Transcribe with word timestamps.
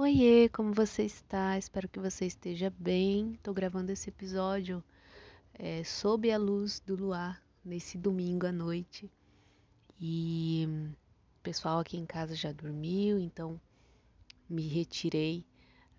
Oiê, 0.00 0.48
como 0.50 0.72
você 0.72 1.02
está? 1.02 1.58
Espero 1.58 1.88
que 1.88 1.98
você 1.98 2.24
esteja 2.24 2.72
bem. 2.78 3.32
Estou 3.32 3.52
gravando 3.52 3.90
esse 3.90 4.08
episódio 4.10 4.80
é, 5.52 5.82
sob 5.82 6.30
a 6.30 6.38
luz 6.38 6.78
do 6.78 6.94
luar 6.94 7.42
nesse 7.64 7.98
domingo 7.98 8.46
à 8.46 8.52
noite. 8.52 9.10
E 10.00 10.68
o 11.40 11.42
pessoal 11.42 11.80
aqui 11.80 11.96
em 11.96 12.06
casa 12.06 12.36
já 12.36 12.52
dormiu, 12.52 13.18
então 13.18 13.60
me 14.48 14.68
retirei 14.68 15.44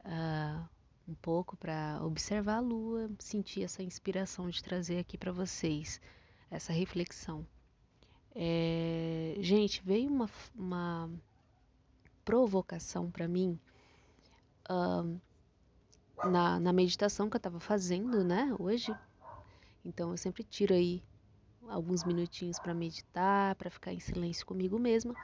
uh, 0.06 0.66
um 1.06 1.16
pouco 1.16 1.58
para 1.58 2.00
observar 2.02 2.56
a 2.56 2.62
lua, 2.62 3.12
sentir 3.20 3.64
essa 3.64 3.84
inspiração 3.84 4.50
de 4.50 4.64
trazer 4.64 5.00
aqui 5.00 5.18
para 5.18 5.34
vocês 5.34 6.00
essa 6.50 6.72
reflexão. 6.72 7.46
É, 8.34 9.36
gente, 9.42 9.84
veio 9.84 10.10
uma, 10.10 10.30
uma 10.56 11.12
provocação 12.24 13.12
para 13.12 13.28
mim 13.28 13.60
uh, 14.70 16.30
na, 16.30 16.60
na 16.60 16.74
meditação 16.74 17.30
que 17.30 17.36
eu 17.36 17.40
estava 17.40 17.60
fazendo, 17.60 18.24
né, 18.24 18.56
hoje. 18.60 18.96
Então 19.84 20.12
eu 20.12 20.18
sempre 20.18 20.44
tiro 20.44 20.74
aí 20.74 21.04
alguns 21.68 22.04
minutinhos 22.04 22.60
para 22.60 22.74
meditar, 22.74 23.56
para 23.56 23.70
ficar 23.70 23.94
em 23.94 24.00
silêncio 24.00 24.46
comigo 24.46 24.78
mesma. 24.78 25.16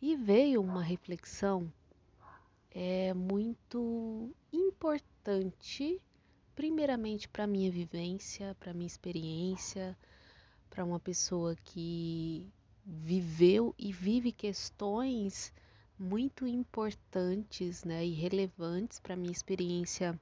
E 0.00 0.16
veio 0.16 0.60
uma 0.60 0.82
reflexão 0.82 1.72
é 2.74 3.14
muito 3.14 4.34
importante, 4.52 6.02
primeiramente 6.56 7.28
para 7.28 7.46
minha 7.46 7.70
vivência, 7.70 8.56
para 8.58 8.74
minha 8.74 8.88
experiência, 8.88 9.96
para 10.68 10.84
uma 10.84 10.98
pessoa 10.98 11.54
que 11.54 12.44
viveu 12.84 13.72
e 13.78 13.92
vive 13.92 14.32
questões 14.32 15.52
muito 15.98 16.46
importantes 16.46 17.84
né, 17.84 18.04
e 18.04 18.12
relevantes 18.12 18.98
para 18.98 19.16
minha 19.16 19.32
experiência 19.32 20.18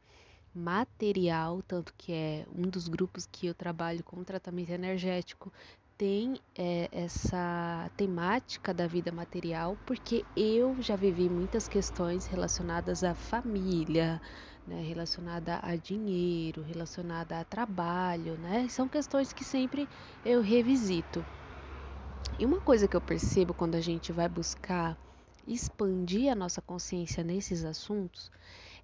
material, 0.55 1.63
tanto 1.63 1.95
que 1.97 2.13
é 2.13 2.47
um 2.55 2.63
dos 2.63 2.89
grupos 2.89 3.27
que 3.27 3.47
eu 3.47 3.55
trabalho 3.55 4.05
com 4.05 4.23
tratamento 4.23 4.71
energético, 4.71 5.53
tem 5.97 6.41
é, 6.59 6.89
essa 6.91 7.91
temática 7.97 8.75
da 8.75 8.87
vida 8.87 9.13
material, 9.13 9.79
porque 9.87 10.25
eu 10.35 10.77
já 10.81 10.97
vivi 10.97 11.29
muitas 11.29 11.69
questões 11.69 12.27
relacionadas 12.27 13.05
à 13.05 13.15
família, 13.15 14.21
né, 14.67 14.83
relacionada 14.83 15.61
a 15.63 15.77
dinheiro, 15.77 16.63
relacionada 16.63 17.39
a 17.39 17.45
trabalho, 17.45 18.37
né? 18.37 18.69
São 18.69 18.89
questões 18.89 19.33
que 19.33 19.45
sempre 19.45 19.89
eu 20.25 20.41
revisito. 20.41 21.25
E 22.39 22.45
uma 22.45 22.61
coisa 22.61 22.89
que 22.89 22.97
eu 22.97 23.01
percebo 23.01 23.55
quando 23.55 23.75
a 23.75 23.81
gente 23.81 24.11
vai 24.13 24.29
buscar 24.29 24.99
expandir 25.47 26.31
a 26.31 26.35
nossa 26.35 26.61
consciência 26.61 27.25
nesses 27.25 27.65
assuntos 27.65 28.31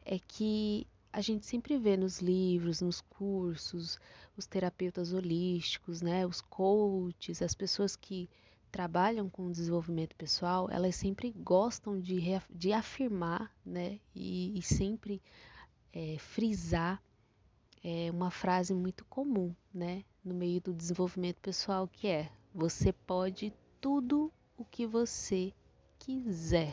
é 0.05 0.19
que 0.19 0.87
a 1.12 1.20
gente 1.20 1.47
sempre 1.47 1.78
vê 1.78 1.97
nos 1.97 2.20
livros, 2.20 2.81
nos 2.81 3.01
cursos, 3.01 3.98
os 4.37 4.47
terapeutas 4.47 5.12
holísticos, 5.12 6.03
né, 6.03 6.27
os 6.27 6.41
coaches, 6.41 7.42
as 7.42 7.55
pessoas 7.55 7.97
que 7.97 8.29
trabalham 8.70 9.29
com 9.29 9.51
desenvolvimento 9.51 10.14
pessoal, 10.14 10.69
elas 10.70 10.95
sempre 10.95 11.33
gostam 11.33 11.98
de, 11.98 12.20
de 12.51 12.73
afirmar, 12.73 13.53
né, 13.64 13.98
e, 14.14 14.59
e 14.59 14.62
sempre 14.62 15.23
é, 15.92 16.17
frisar 16.19 17.03
é, 17.83 18.11
uma 18.11 18.31
frase 18.31 18.75
muito 18.75 19.05
comum, 19.06 19.55
né, 19.73 20.05
no 20.25 20.34
meio 20.34 20.61
do 20.61 20.75
desenvolvimento 20.75 21.41
pessoal, 21.41 21.89
que 21.89 22.06
é: 22.06 22.31
você 22.55 22.92
pode 22.92 23.53
tudo 23.81 24.33
o 24.56 24.64
que 24.64 24.86
você 24.86 25.55
quiser. 26.09 26.73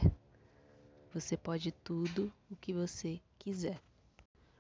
Você 1.14 1.36
pode 1.36 1.70
tudo 1.70 2.32
o 2.50 2.56
que 2.56 2.72
você 2.72 3.20
quiser. 3.38 3.82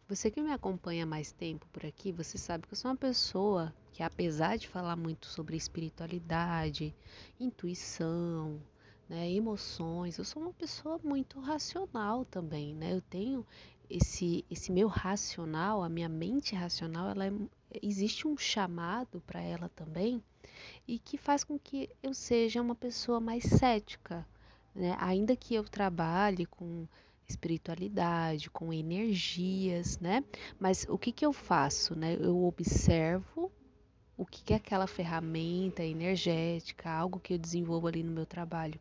Você 0.06 0.30
que 0.30 0.42
me 0.42 0.52
acompanha 0.52 1.06
mais 1.06 1.31
tempo 1.31 1.66
por 1.72 1.86
aqui, 1.86 2.12
você 2.12 2.38
sabe 2.38 2.68
que 2.68 2.73
eu 2.73 2.78
sou 2.78 2.92
uma 2.92 2.98
pessoa 2.98 3.73
que, 3.94 4.03
apesar 4.03 4.58
de 4.58 4.68
falar 4.68 4.98
muito 4.98 5.28
sobre 5.28 5.56
espiritualidade, 5.56 6.94
intuição, 7.40 8.62
né, 9.08 9.31
emoções, 9.31 10.18
eu 10.18 10.25
sou 10.25 10.41
uma 10.41 10.52
pessoa 10.52 11.00
muito 11.02 11.40
racional 11.40 12.25
também, 12.25 12.75
né? 12.75 12.94
Eu 12.94 13.02
tenho 13.02 13.47
esse 13.90 14.44
esse 14.52 14.74
meu 14.74 14.90
racional, 14.90 15.84
a 15.84 15.88
minha 15.88 16.09
mente 16.09 16.53
racional, 16.53 17.12
ela 17.12 17.28
é, 17.28 17.31
existe 17.81 18.28
um 18.28 18.36
chamado 18.36 19.22
para 19.25 19.42
ela 19.42 19.69
também 19.69 20.22
e 20.86 21.00
que 21.00 21.18
faz 21.18 21.46
com 21.46 21.57
que 21.57 21.90
eu 22.03 22.13
seja 22.13 22.62
uma 22.62 22.75
pessoa 22.75 23.22
mais 23.22 23.46
cética, 23.46 24.28
né? 24.75 24.96
Ainda 25.00 25.36
que 25.36 25.56
eu 25.56 25.63
trabalhe 25.63 26.46
com 26.46 26.88
espiritualidade, 27.28 28.50
com 28.50 28.72
energias, 28.74 29.97
né? 30.00 30.24
Mas 30.59 30.86
o 30.90 30.97
que, 30.97 31.12
que 31.12 31.25
eu 31.25 31.34
faço, 31.34 31.96
né? 31.96 32.18
Eu 32.19 32.44
observo 32.44 33.52
o 34.18 34.25
que, 34.25 34.44
que 34.44 34.53
aquela 34.53 34.88
ferramenta 34.88 35.84
energética, 35.84 36.90
algo 36.91 37.19
que 37.19 37.34
eu 37.34 37.38
desenvolvo 37.38 37.88
ali 37.88 38.03
no 38.03 38.12
meu 38.12 38.25
trabalho, 38.25 38.80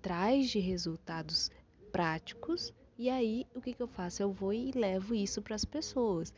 traz 0.00 0.50
de 0.50 0.58
resultados 0.58 1.50
práticos 1.92 2.72
e 2.98 3.08
aí, 3.08 3.46
o 3.54 3.60
que, 3.60 3.72
que 3.72 3.82
eu 3.82 3.88
faço? 3.88 4.22
Eu 4.22 4.32
vou 4.32 4.52
e 4.52 4.70
levo 4.70 5.14
isso 5.14 5.42
para 5.42 5.56
as 5.56 5.64
pessoas. 5.64 6.32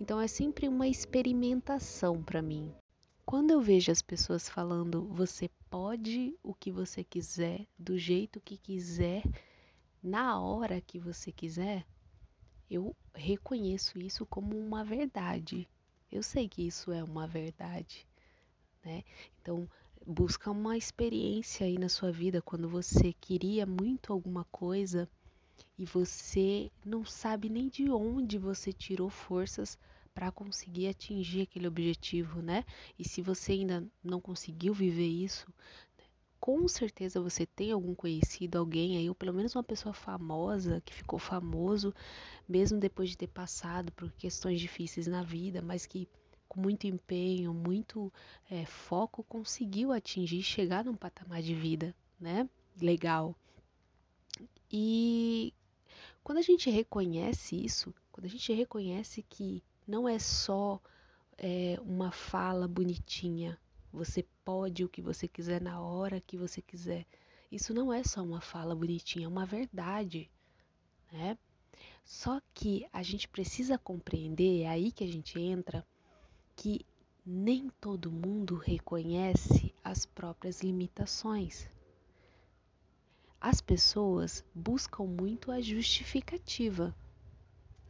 Então, 0.00 0.20
é 0.20 0.26
sempre 0.26 0.68
uma 0.68 0.86
experimentação 0.86 2.22
para 2.22 2.42
mim. 2.42 2.70
Quando 3.30 3.52
eu 3.52 3.60
vejo 3.60 3.92
as 3.92 4.02
pessoas 4.02 4.48
falando, 4.48 5.04
você 5.04 5.48
pode 5.70 6.36
o 6.42 6.52
que 6.52 6.72
você 6.72 7.04
quiser, 7.04 7.64
do 7.78 7.96
jeito 7.96 8.40
que 8.40 8.56
quiser, 8.56 9.22
na 10.02 10.40
hora 10.40 10.80
que 10.80 10.98
você 10.98 11.30
quiser, 11.30 11.86
eu 12.68 12.92
reconheço 13.14 14.00
isso 14.00 14.26
como 14.26 14.58
uma 14.58 14.82
verdade. 14.82 15.68
Eu 16.10 16.24
sei 16.24 16.48
que 16.48 16.66
isso 16.66 16.90
é 16.90 17.04
uma 17.04 17.24
verdade, 17.24 18.04
né? 18.84 19.04
Então, 19.40 19.70
busca 20.04 20.50
uma 20.50 20.76
experiência 20.76 21.68
aí 21.68 21.78
na 21.78 21.88
sua 21.88 22.10
vida 22.10 22.42
quando 22.42 22.68
você 22.68 23.12
queria 23.12 23.64
muito 23.64 24.12
alguma 24.12 24.42
coisa 24.46 25.08
e 25.78 25.84
você 25.84 26.68
não 26.84 27.04
sabe 27.04 27.48
nem 27.48 27.68
de 27.68 27.88
onde 27.92 28.38
você 28.38 28.72
tirou 28.72 29.08
forças 29.08 29.78
para 30.14 30.32
conseguir 30.32 30.88
atingir 30.88 31.42
aquele 31.42 31.66
objetivo, 31.66 32.42
né? 32.42 32.64
E 32.98 33.08
se 33.08 33.22
você 33.22 33.52
ainda 33.52 33.86
não 34.02 34.20
conseguiu 34.20 34.74
viver 34.74 35.06
isso, 35.06 35.46
com 36.40 36.66
certeza 36.66 37.20
você 37.20 37.44
tem 37.44 37.70
algum 37.70 37.94
conhecido, 37.94 38.58
alguém 38.58 38.96
aí, 38.96 39.08
ou 39.08 39.14
pelo 39.14 39.34
menos 39.34 39.54
uma 39.54 39.62
pessoa 39.62 39.92
famosa 39.92 40.80
que 40.84 40.94
ficou 40.94 41.18
famoso, 41.18 41.94
mesmo 42.48 42.78
depois 42.78 43.10
de 43.10 43.18
ter 43.18 43.28
passado 43.28 43.92
por 43.92 44.10
questões 44.12 44.60
difíceis 44.60 45.06
na 45.06 45.22
vida, 45.22 45.60
mas 45.60 45.86
que 45.86 46.08
com 46.48 46.60
muito 46.60 46.86
empenho, 46.86 47.54
muito 47.54 48.12
é, 48.50 48.64
foco, 48.66 49.22
conseguiu 49.22 49.92
atingir, 49.92 50.42
chegar 50.42 50.84
num 50.84 50.96
patamar 50.96 51.42
de 51.42 51.54
vida, 51.54 51.94
né? 52.18 52.48
Legal. 52.80 53.36
E 54.72 55.54
quando 56.24 56.38
a 56.38 56.42
gente 56.42 56.68
reconhece 56.70 57.54
isso, 57.54 57.94
quando 58.10 58.24
a 58.24 58.28
gente 58.28 58.52
reconhece 58.52 59.22
que 59.22 59.62
não 59.90 60.08
é 60.08 60.20
só 60.20 60.80
é, 61.36 61.76
uma 61.82 62.12
fala 62.12 62.68
bonitinha, 62.68 63.58
você 63.92 64.24
pode 64.44 64.84
o 64.84 64.88
que 64.88 65.02
você 65.02 65.26
quiser 65.26 65.60
na 65.60 65.80
hora 65.80 66.20
que 66.20 66.36
você 66.36 66.62
quiser. 66.62 67.04
Isso 67.50 67.74
não 67.74 67.92
é 67.92 68.04
só 68.04 68.22
uma 68.22 68.40
fala 68.40 68.72
bonitinha, 68.72 69.24
é 69.24 69.28
uma 69.28 69.44
verdade, 69.44 70.30
né? 71.10 71.36
Só 72.04 72.40
que 72.54 72.86
a 72.92 73.02
gente 73.02 73.26
precisa 73.26 73.76
compreender, 73.76 74.62
é 74.62 74.68
aí 74.68 74.92
que 74.92 75.02
a 75.02 75.08
gente 75.08 75.40
entra, 75.40 75.84
que 76.54 76.86
nem 77.26 77.68
todo 77.80 78.12
mundo 78.12 78.54
reconhece 78.54 79.74
as 79.82 80.06
próprias 80.06 80.60
limitações. 80.60 81.68
As 83.40 83.60
pessoas 83.60 84.44
buscam 84.54 85.04
muito 85.04 85.50
a 85.50 85.60
justificativa 85.60 86.94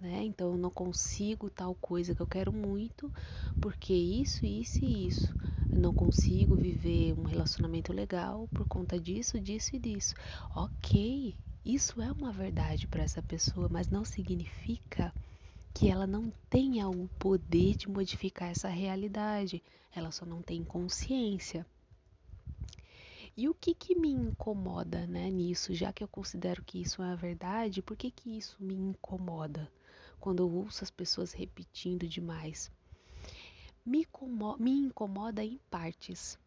né? 0.00 0.23
Então 0.25 0.52
eu 0.52 0.58
não 0.58 0.70
consigo 0.70 1.50
tal 1.50 1.75
coisa 1.75 2.14
que 2.14 2.20
eu 2.23 2.26
quero 2.26 2.52
muito, 2.52 3.12
porque 3.61 3.93
isso, 3.93 4.44
isso 4.47 4.85
e 4.85 5.06
isso. 5.06 5.35
Eu 5.75 5.81
não 5.81 5.93
consigo 5.93 6.56
viver 6.56 7.14
um 7.19 7.25
relacionamento 7.25 7.93
legal 7.93 8.49
por 8.52 8.67
conta 8.67 8.99
disso, 8.99 9.38
disso 9.41 9.76
e 9.76 9.79
disso. 9.79 10.14
Ok, 10.55 11.37
isso 11.64 12.00
é 12.00 12.11
uma 12.11 12.32
verdade 12.32 12.88
para 12.88 13.02
essa 13.02 13.23
pessoa, 13.23 13.69
mas 13.70 13.91
não 13.91 14.05
significa 14.05 15.14
que 15.73 15.88
ela 15.88 16.06
não 16.06 16.32
tenha 16.49 16.88
o 16.88 17.08
poder 17.19 17.76
de 17.76 17.88
modificar 17.88 18.50
essa 18.50 18.69
realidade. 18.69 19.62
Ela 19.94 20.11
só 20.11 20.26
não 20.26 20.43
tem 20.43 20.64
consciência. 20.64 21.67
E 23.37 23.49
o 23.49 23.55
que, 23.55 23.75
que 23.75 23.94
me 23.94 24.11
incomoda 24.11 25.06
né, 25.06 25.31
nisso, 25.31 25.73
já 25.75 25.93
que 25.93 26.03
eu 26.03 26.08
considero 26.08 26.62
que 26.62 26.81
isso 26.81 27.03
é 27.03 27.12
a 27.12 27.14
verdade, 27.14 27.81
por 27.82 27.96
que, 27.96 28.11
que 28.11 28.37
isso 28.37 28.56
me 28.61 28.75
incomoda? 28.75 29.70
Quando 30.20 30.43
eu 30.43 30.52
ouço 30.52 30.84
as 30.84 30.90
pessoas 30.90 31.32
repetindo 31.32 32.06
demais. 32.06 32.70
Me, 33.84 34.06
me 34.58 34.70
incomoda 34.70 35.43
em 35.43 35.58
partes. 35.70 36.38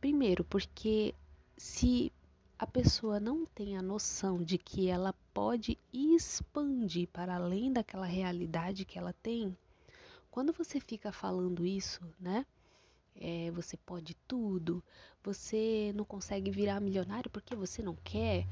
Primeiro, 0.00 0.44
porque 0.44 1.14
se 1.56 2.12
a 2.58 2.66
pessoa 2.66 3.20
não 3.20 3.44
tem 3.44 3.76
a 3.76 3.82
noção 3.82 4.42
de 4.42 4.56
que 4.56 4.88
ela 4.88 5.14
pode 5.34 5.78
expandir 5.92 7.06
para 7.08 7.36
além 7.36 7.70
daquela 7.72 8.06
realidade 8.06 8.84
que 8.84 8.98
ela 8.98 9.12
tem. 9.12 9.56
Quando 10.30 10.52
você 10.52 10.80
fica 10.80 11.12
falando 11.12 11.66
isso, 11.66 12.00
né? 12.18 12.46
É, 13.14 13.50
você 13.50 13.76
pode 13.76 14.14
tudo, 14.26 14.82
você 15.22 15.92
não 15.94 16.04
consegue 16.04 16.50
virar 16.50 16.80
milionário 16.80 17.30
porque 17.30 17.54
você 17.54 17.82
não 17.82 17.96
quer, 17.96 18.46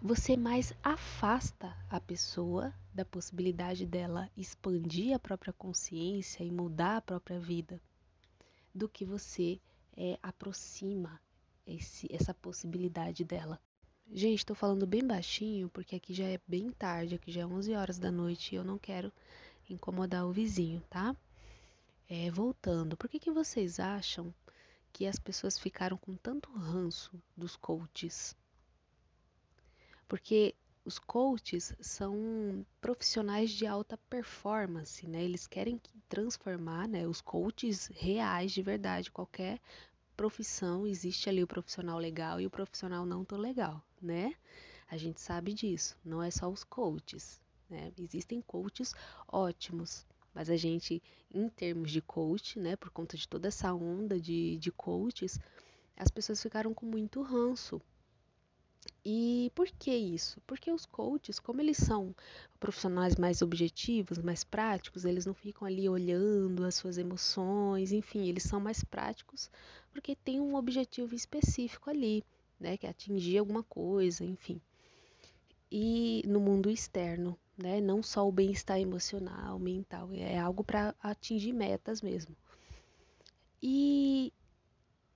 você 0.00 0.36
mais 0.36 0.72
afasta 0.82 1.76
a 1.88 2.00
pessoa 2.00 2.72
da 2.92 3.04
possibilidade 3.04 3.86
dela 3.86 4.30
expandir 4.36 5.14
a 5.14 5.18
própria 5.18 5.52
consciência 5.52 6.42
e 6.42 6.50
mudar 6.50 6.96
a 6.96 7.00
própria 7.00 7.38
vida, 7.38 7.80
do 8.74 8.88
que 8.88 9.04
você 9.04 9.60
é, 9.96 10.18
aproxima 10.22 11.20
esse, 11.66 12.08
essa 12.10 12.34
possibilidade 12.34 13.24
dela. 13.24 13.60
Gente, 14.12 14.38
estou 14.38 14.56
falando 14.56 14.86
bem 14.86 15.06
baixinho 15.06 15.68
porque 15.68 15.96
aqui 15.96 16.12
já 16.12 16.24
é 16.24 16.40
bem 16.46 16.70
tarde, 16.70 17.14
aqui 17.14 17.30
já 17.30 17.42
é 17.42 17.46
11 17.46 17.74
horas 17.74 17.98
da 17.98 18.10
noite 18.10 18.52
e 18.52 18.56
eu 18.56 18.64
não 18.64 18.78
quero 18.78 19.12
incomodar 19.68 20.26
o 20.26 20.32
vizinho, 20.32 20.82
tá? 20.90 21.14
É, 22.08 22.30
voltando, 22.30 22.96
por 22.96 23.08
que, 23.08 23.20
que 23.20 23.30
vocês 23.30 23.78
acham 23.78 24.34
que 24.92 25.06
as 25.06 25.16
pessoas 25.16 25.56
ficaram 25.58 25.96
com 25.96 26.16
tanto 26.16 26.50
ranço 26.50 27.12
dos 27.36 27.54
coaches? 27.54 28.36
porque 30.10 30.56
os 30.84 30.98
coaches 30.98 31.74
são 31.80 32.64
profissionais 32.80 33.50
de 33.50 33.66
alta 33.66 33.98
performance, 34.08 35.06
né? 35.06 35.22
Eles 35.22 35.46
querem 35.46 35.80
transformar, 36.08 36.88
né? 36.88 37.06
Os 37.06 37.20
coaches 37.20 37.88
reais 37.88 38.50
de 38.52 38.62
verdade, 38.62 39.10
qualquer 39.10 39.60
profissão 40.16 40.86
existe 40.86 41.28
ali 41.28 41.42
o 41.42 41.46
profissional 41.46 41.98
legal 41.98 42.40
e 42.40 42.46
o 42.46 42.50
profissional 42.50 43.04
não 43.04 43.24
tão 43.24 43.38
legal, 43.38 43.82
né? 44.00 44.34
A 44.90 44.96
gente 44.96 45.20
sabe 45.20 45.52
disso. 45.52 45.96
Não 46.04 46.22
é 46.22 46.30
só 46.30 46.48
os 46.48 46.64
coaches, 46.64 47.40
né? 47.68 47.92
Existem 47.98 48.40
coaches 48.40 48.94
ótimos, 49.28 50.06
mas 50.34 50.48
a 50.48 50.56
gente, 50.56 51.02
em 51.32 51.48
termos 51.48 51.90
de 51.90 52.00
coach, 52.00 52.58
né? 52.58 52.74
Por 52.74 52.90
conta 52.90 53.16
de 53.18 53.28
toda 53.28 53.48
essa 53.48 53.72
onda 53.74 54.18
de, 54.18 54.56
de 54.56 54.72
coaches, 54.72 55.38
as 55.94 56.10
pessoas 56.10 56.42
ficaram 56.42 56.72
com 56.72 56.86
muito 56.86 57.20
ranço 57.20 57.82
e 59.04 59.50
por 59.54 59.66
que 59.66 59.94
isso? 59.94 60.40
Porque 60.46 60.70
os 60.70 60.84
coaches, 60.84 61.38
como 61.38 61.60
eles 61.60 61.78
são 61.78 62.14
profissionais 62.58 63.16
mais 63.16 63.40
objetivos, 63.42 64.18
mais 64.18 64.44
práticos, 64.44 65.04
eles 65.04 65.24
não 65.26 65.34
ficam 65.34 65.66
ali 65.66 65.88
olhando 65.88 66.64
as 66.64 66.74
suas 66.74 66.98
emoções, 66.98 67.92
enfim, 67.92 68.28
eles 68.28 68.42
são 68.42 68.60
mais 68.60 68.84
práticos 68.84 69.50
porque 69.92 70.14
tem 70.14 70.40
um 70.40 70.54
objetivo 70.54 71.14
específico 71.14 71.90
ali, 71.90 72.24
né, 72.58 72.76
que 72.76 72.86
é 72.86 72.90
atingir 72.90 73.38
alguma 73.38 73.62
coisa, 73.62 74.24
enfim. 74.24 74.60
E 75.70 76.22
no 76.26 76.40
mundo 76.40 76.70
externo, 76.70 77.38
né, 77.56 77.80
não 77.80 78.02
só 78.02 78.26
o 78.26 78.32
bem-estar 78.32 78.78
emocional, 78.80 79.58
mental, 79.58 80.10
é 80.12 80.38
algo 80.38 80.64
para 80.64 80.94
atingir 81.02 81.52
metas 81.52 82.02
mesmo. 82.02 82.36
E 83.62 84.32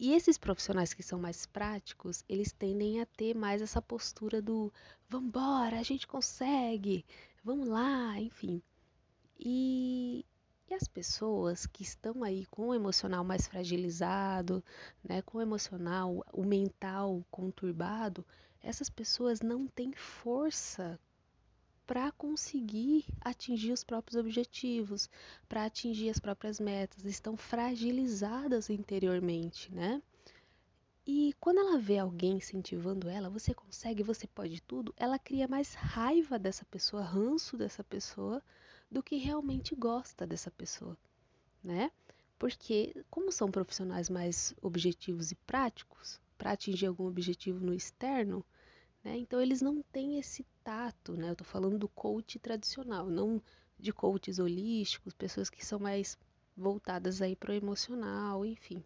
e 0.05 0.13
esses 0.13 0.37
profissionais 0.37 0.93
que 0.93 1.03
são 1.03 1.19
mais 1.19 1.47
práticos, 1.47 2.23
eles 2.29 2.53
tendem 2.53 3.01
a 3.01 3.07
ter 3.07 3.35
mais 3.35 3.63
essa 3.63 3.81
postura 3.81 4.43
do 4.43 4.71
vambora, 5.09 5.79
a 5.79 5.83
gente 5.83 6.07
consegue, 6.07 7.07
vamos 7.43 7.67
lá, 7.67 8.21
enfim. 8.21 8.61
E, 9.41 10.23
e 10.69 10.75
as 10.75 10.87
pessoas 10.87 11.65
que 11.65 11.83
estão 11.83 12.23
aí 12.23 12.45
com 12.51 12.69
o 12.69 12.75
emocional 12.75 13.25
mais 13.25 13.47
fragilizado, 13.47 14.63
né, 15.03 15.23
com 15.23 15.39
o 15.39 15.41
emocional, 15.41 16.23
o 16.35 16.45
mental 16.45 17.25
conturbado, 17.31 18.27
essas 18.61 18.91
pessoas 18.91 19.41
não 19.41 19.67
têm 19.67 19.95
força 19.95 21.01
para 21.87 22.11
conseguir 22.13 23.05
atingir 23.21 23.73
os 23.73 23.85
próprios 23.85 24.19
objetivos, 24.19 25.09
para 25.49 25.65
atingir 25.65 26.09
as 26.09 26.19
próprias 26.19 26.59
metas, 26.59 27.05
estão 27.05 27.37
fragilizadas 27.37 28.71
interiormente, 28.71 29.73
né? 29.73 30.03
E 31.07 31.35
quando 31.39 31.59
ela 31.59 31.79
vê 31.79 31.99
alguém 31.99 32.39
incentivando 32.39 33.11
ela, 33.11 33.29
você 33.29 33.53
consegue, 33.53 34.03
você 34.03 34.27
pode 34.27 34.63
tudo, 34.63 34.95
ela 34.97 35.19
cria 35.19 35.47
mais 35.47 35.75
raiva 35.75 36.39
dessa 36.39 36.65
pessoa, 36.65 37.03
ranço 37.03 37.59
dessa 37.59 37.85
pessoa, 37.85 38.43
do 38.91 39.03
que 39.03 39.17
realmente 39.17 39.75
gosta 39.75 40.27
dessa 40.27 40.51
pessoa, 40.51 40.97
né? 41.63 41.91
Porque, 42.39 43.05
como 43.11 43.31
são 43.31 43.51
profissionais 43.51 44.09
mais 44.09 44.55
objetivos 44.63 45.31
e 45.31 45.35
práticos, 45.35 46.21
para 46.39 46.53
atingir 46.53 46.87
algum 46.87 47.07
objetivo 47.07 47.61
no 47.61 47.75
externo, 47.75 48.45
né? 49.03 49.19
Então 49.19 49.41
eles 49.41 49.61
não 49.61 49.83
têm 49.83 50.19
esse 50.19 50.45
tato, 50.65 51.13
né? 51.13 51.29
Eu 51.29 51.33
estou 51.33 51.47
falando 51.47 51.79
do 51.79 51.89
coach 51.89 52.39
tradicional, 52.39 53.07
não 53.07 53.41
de 53.79 53.93
coaches 53.93 54.39
holísticos, 54.39 55.13
pessoas 55.13 55.51
que 55.51 55.65
são 55.65 55.79
mais 55.79 56.19
voltadas 56.57 57.21
aí 57.21 57.37
para 57.37 57.53
o 57.53 57.55
emocional, 57.55 58.45
enfim. 58.45 58.83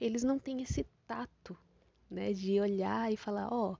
Eles 0.00 0.22
não 0.22 0.38
têm 0.38 0.62
esse 0.62 0.86
tato, 1.06 1.58
né? 2.10 2.32
De 2.32 2.60
olhar 2.60 3.12
e 3.12 3.16
falar, 3.16 3.52
ó, 3.52 3.72
oh, 3.72 3.78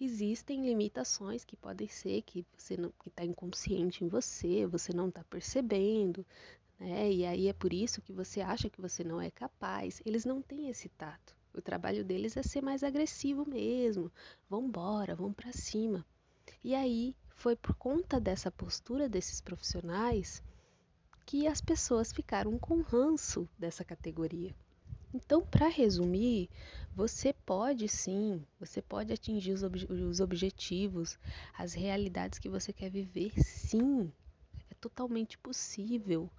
existem 0.00 0.66
limitações 0.66 1.44
que 1.44 1.56
podem 1.56 1.88
ser 1.88 2.22
que 2.22 2.44
você 2.56 2.76
não 2.76 2.90
que 2.90 3.08
está 3.08 3.24
inconsciente 3.24 4.04
em 4.04 4.08
você, 4.08 4.66
você 4.66 4.92
não 4.92 5.08
está 5.08 5.22
percebendo, 5.24 6.26
né? 6.78 7.12
E 7.12 7.24
aí 7.24 7.48
é 7.48 7.52
por 7.52 7.72
isso 7.72 8.02
que 8.02 8.12
você 8.12 8.40
acha 8.40 8.68
que 8.68 8.80
você 8.80 9.04
não 9.04 9.20
é 9.20 9.30
capaz. 9.30 10.02
Eles 10.04 10.24
não 10.24 10.42
têm 10.42 10.68
esse 10.68 10.88
tato. 10.88 11.39
O 11.60 11.62
trabalho 11.62 12.02
deles 12.02 12.38
é 12.38 12.42
ser 12.42 12.62
mais 12.62 12.82
agressivo 12.82 13.46
mesmo. 13.46 14.10
Vambora, 14.48 15.14
vamos 15.14 15.36
para 15.36 15.52
cima. 15.52 16.06
E 16.64 16.74
aí 16.74 17.14
foi 17.28 17.54
por 17.54 17.74
conta 17.74 18.18
dessa 18.18 18.50
postura 18.50 19.10
desses 19.10 19.42
profissionais 19.42 20.42
que 21.26 21.46
as 21.46 21.60
pessoas 21.60 22.12
ficaram 22.12 22.58
com 22.58 22.80
ranço 22.80 23.46
dessa 23.58 23.84
categoria. 23.84 24.56
Então, 25.12 25.42
para 25.42 25.68
resumir, 25.68 26.48
você 26.94 27.34
pode 27.34 27.86
sim, 27.90 28.42
você 28.58 28.80
pode 28.80 29.12
atingir 29.12 29.52
os, 29.52 29.62
ob 29.62 29.84
os 29.92 30.18
objetivos, 30.18 31.18
as 31.58 31.74
realidades 31.74 32.38
que 32.38 32.48
você 32.48 32.72
quer 32.72 32.90
viver, 32.90 33.38
sim, 33.38 34.10
é 34.70 34.74
totalmente 34.80 35.36
possível, 35.36 36.30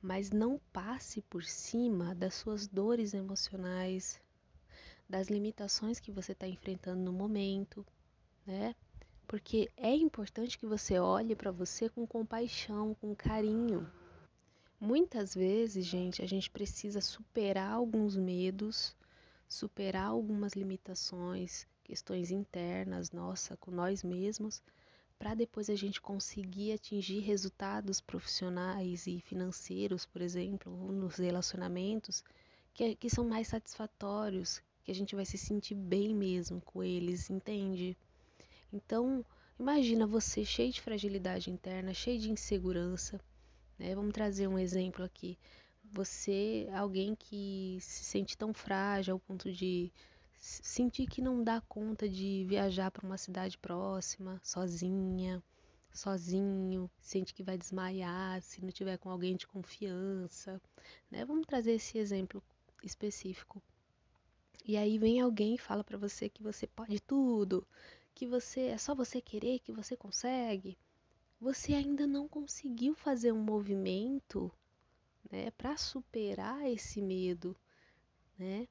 mas 0.00 0.30
não 0.30 0.58
passe 0.72 1.20
por 1.20 1.44
cima 1.44 2.14
das 2.14 2.32
suas 2.32 2.66
dores 2.66 3.12
emocionais, 3.12 4.18
das 5.10 5.26
limitações 5.28 5.98
que 5.98 6.12
você 6.12 6.30
está 6.30 6.46
enfrentando 6.46 7.02
no 7.02 7.12
momento, 7.12 7.84
né? 8.46 8.76
Porque 9.26 9.68
é 9.76 9.92
importante 9.92 10.56
que 10.56 10.66
você 10.66 10.98
olhe 11.00 11.34
para 11.34 11.50
você 11.50 11.88
com 11.88 12.06
compaixão, 12.06 12.94
com 12.94 13.14
carinho. 13.14 13.90
Muitas 14.80 15.34
vezes, 15.34 15.84
gente, 15.84 16.22
a 16.22 16.26
gente 16.26 16.48
precisa 16.48 17.00
superar 17.00 17.72
alguns 17.72 18.16
medos, 18.16 18.96
superar 19.48 20.06
algumas 20.06 20.52
limitações, 20.52 21.66
questões 21.82 22.30
internas, 22.30 23.10
nossa, 23.10 23.56
com 23.56 23.72
nós 23.72 24.04
mesmos, 24.04 24.62
para 25.18 25.34
depois 25.34 25.68
a 25.68 25.74
gente 25.74 26.00
conseguir 26.00 26.72
atingir 26.72 27.18
resultados 27.18 28.00
profissionais 28.00 29.06
e 29.06 29.20
financeiros, 29.20 30.06
por 30.06 30.22
exemplo, 30.22 30.72
nos 30.92 31.16
relacionamentos, 31.16 32.24
que, 32.72 32.94
que 32.94 33.10
são 33.10 33.24
mais 33.24 33.48
satisfatórios, 33.48 34.62
que 34.82 34.90
a 34.90 34.94
gente 34.94 35.14
vai 35.14 35.24
se 35.24 35.38
sentir 35.38 35.74
bem 35.74 36.14
mesmo 36.14 36.60
com 36.60 36.82
eles, 36.82 37.30
entende? 37.30 37.96
Então, 38.72 39.24
imagina 39.58 40.06
você 40.06 40.44
cheio 40.44 40.72
de 40.72 40.80
fragilidade 40.80 41.50
interna, 41.50 41.92
cheio 41.92 42.18
de 42.18 42.30
insegurança, 42.30 43.20
né? 43.78 43.94
Vamos 43.94 44.12
trazer 44.12 44.46
um 44.46 44.58
exemplo 44.58 45.04
aqui. 45.04 45.38
Você, 45.92 46.68
alguém 46.72 47.14
que 47.14 47.78
se 47.80 48.04
sente 48.04 48.36
tão 48.36 48.54
frágil 48.54 49.14
ao 49.14 49.20
ponto 49.20 49.52
de 49.52 49.92
sentir 50.38 51.06
que 51.06 51.20
não 51.20 51.42
dá 51.44 51.60
conta 51.62 52.08
de 52.08 52.44
viajar 52.48 52.90
para 52.90 53.06
uma 53.06 53.18
cidade 53.18 53.58
próxima, 53.58 54.40
sozinha, 54.42 55.42
sozinho, 55.92 56.90
sente 57.00 57.34
que 57.34 57.42
vai 57.42 57.58
desmaiar 57.58 58.40
se 58.42 58.62
não 58.62 58.70
tiver 58.70 58.96
com 58.98 59.10
alguém 59.10 59.36
de 59.36 59.46
confiança, 59.46 60.60
né? 61.10 61.24
Vamos 61.24 61.46
trazer 61.46 61.72
esse 61.72 61.98
exemplo 61.98 62.42
específico. 62.82 63.62
E 64.64 64.76
aí 64.76 64.98
vem 64.98 65.20
alguém 65.20 65.54
e 65.54 65.58
fala 65.58 65.82
para 65.82 65.98
você 65.98 66.28
que 66.28 66.42
você 66.42 66.66
pode 66.66 67.00
tudo, 67.00 67.66
que 68.14 68.26
você 68.26 68.66
é 68.66 68.78
só 68.78 68.94
você 68.94 69.20
querer 69.20 69.58
que 69.60 69.72
você 69.72 69.96
consegue. 69.96 70.76
Você 71.40 71.72
ainda 71.72 72.06
não 72.06 72.28
conseguiu 72.28 72.94
fazer 72.94 73.32
um 73.32 73.42
movimento, 73.42 74.52
né, 75.30 75.50
para 75.52 75.76
superar 75.76 76.70
esse 76.70 77.00
medo, 77.00 77.56
né? 78.38 78.68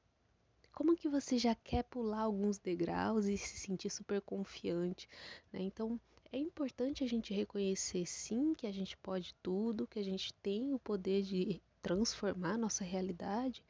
Como 0.72 0.96
que 0.96 1.08
você 1.08 1.36
já 1.36 1.54
quer 1.54 1.82
pular 1.84 2.20
alguns 2.20 2.58
degraus 2.58 3.26
e 3.26 3.36
se 3.36 3.58
sentir 3.58 3.90
super 3.90 4.20
confiante, 4.20 5.08
né? 5.52 5.60
Então, 5.60 6.00
é 6.32 6.38
importante 6.38 7.02
a 7.02 7.08
gente 7.08 7.34
reconhecer 7.34 8.06
sim 8.06 8.54
que 8.54 8.66
a 8.66 8.72
gente 8.72 8.96
pode 8.98 9.34
tudo, 9.42 9.86
que 9.86 9.98
a 9.98 10.04
gente 10.04 10.32
tem 10.34 10.72
o 10.72 10.78
poder 10.78 11.22
de 11.22 11.60
transformar 11.82 12.58
nossa 12.58 12.84
realidade, 12.84 13.64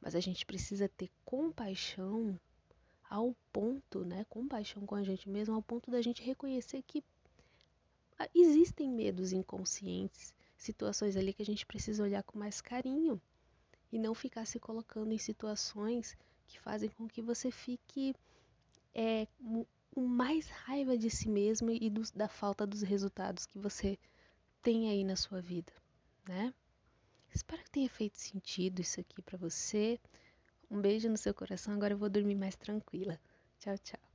mas 0.00 0.14
a 0.14 0.20
gente 0.20 0.46
precisa 0.46 0.88
ter 0.88 1.10
compaixão 1.24 2.38
ao 3.08 3.34
ponto, 3.52 4.04
né, 4.04 4.24
compaixão 4.28 4.84
com 4.84 4.94
a 4.94 5.02
gente 5.02 5.28
mesmo, 5.28 5.54
ao 5.54 5.62
ponto 5.62 5.90
da 5.90 6.02
gente 6.02 6.22
reconhecer 6.22 6.82
que 6.82 7.02
existem 8.34 8.90
medos 8.90 9.32
inconscientes, 9.32 10.34
situações 10.56 11.16
ali 11.16 11.32
que 11.32 11.42
a 11.42 11.46
gente 11.46 11.66
precisa 11.66 12.02
olhar 12.02 12.22
com 12.22 12.38
mais 12.38 12.60
carinho 12.60 13.20
e 13.92 13.98
não 13.98 14.14
ficar 14.14 14.46
se 14.46 14.58
colocando 14.58 15.12
em 15.12 15.18
situações 15.18 16.16
que 16.46 16.58
fazem 16.60 16.88
com 16.90 17.06
que 17.08 17.22
você 17.22 17.50
fique 17.50 18.14
é, 18.94 19.26
com 19.94 20.06
mais 20.06 20.48
raiva 20.48 20.96
de 20.96 21.10
si 21.10 21.28
mesmo 21.28 21.70
e 21.70 21.90
do, 21.90 22.02
da 22.14 22.28
falta 22.28 22.66
dos 22.66 22.82
resultados 22.82 23.46
que 23.46 23.58
você 23.58 23.98
tem 24.62 24.90
aí 24.90 25.04
na 25.04 25.16
sua 25.16 25.40
vida, 25.40 25.72
né? 26.26 26.52
Espero 27.36 27.62
que 27.62 27.70
tenha 27.70 27.90
feito 27.90 28.16
sentido 28.16 28.80
isso 28.80 28.98
aqui 28.98 29.20
para 29.20 29.36
você. 29.36 30.00
Um 30.70 30.80
beijo 30.80 31.06
no 31.10 31.18
seu 31.18 31.34
coração. 31.34 31.74
Agora 31.74 31.92
eu 31.92 31.98
vou 31.98 32.08
dormir 32.08 32.34
mais 32.34 32.56
tranquila. 32.56 33.20
Tchau, 33.58 33.76
tchau. 33.76 34.05